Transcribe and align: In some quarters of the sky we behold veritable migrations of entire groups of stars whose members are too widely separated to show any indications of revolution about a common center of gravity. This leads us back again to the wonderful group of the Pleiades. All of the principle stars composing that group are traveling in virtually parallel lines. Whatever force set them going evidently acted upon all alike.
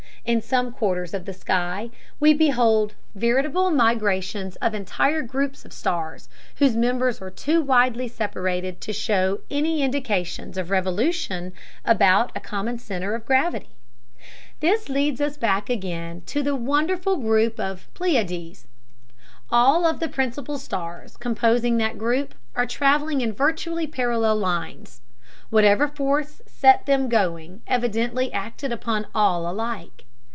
In 0.23 0.39
some 0.39 0.71
quarters 0.71 1.15
of 1.15 1.25
the 1.25 1.33
sky 1.33 1.89
we 2.19 2.31
behold 2.31 2.93
veritable 3.15 3.71
migrations 3.71 4.55
of 4.57 4.75
entire 4.75 5.23
groups 5.23 5.65
of 5.65 5.73
stars 5.73 6.29
whose 6.57 6.75
members 6.77 7.19
are 7.23 7.31
too 7.31 7.59
widely 7.59 8.07
separated 8.07 8.79
to 8.81 8.93
show 8.93 9.39
any 9.49 9.81
indications 9.81 10.59
of 10.59 10.69
revolution 10.69 11.53
about 11.83 12.31
a 12.35 12.39
common 12.39 12.77
center 12.77 13.15
of 13.15 13.25
gravity. 13.25 13.69
This 14.59 14.89
leads 14.89 15.19
us 15.21 15.37
back 15.37 15.71
again 15.71 16.21
to 16.27 16.43
the 16.43 16.55
wonderful 16.55 17.17
group 17.17 17.59
of 17.59 17.79
the 17.85 17.91
Pleiades. 17.99 18.67
All 19.49 19.87
of 19.87 19.99
the 19.99 20.07
principle 20.07 20.59
stars 20.59 21.17
composing 21.17 21.77
that 21.77 21.97
group 21.97 22.35
are 22.55 22.67
traveling 22.67 23.21
in 23.21 23.33
virtually 23.33 23.87
parallel 23.87 24.35
lines. 24.35 25.01
Whatever 25.49 25.87
force 25.87 26.43
set 26.45 26.85
them 26.85 27.09
going 27.09 27.63
evidently 27.65 28.31
acted 28.31 28.71
upon 28.71 29.07
all 29.15 29.49
alike. 29.51 30.05